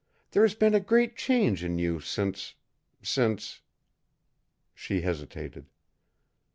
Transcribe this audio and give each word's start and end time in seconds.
There 0.31 0.41
has 0.41 0.55
been 0.55 0.73
a 0.73 0.79
great 0.79 1.15
change 1.15 1.63
in 1.63 1.77
you 1.77 1.99
since 1.99 2.55
since" 3.03 3.61
She 4.73 5.01
hesitated. 5.01 5.67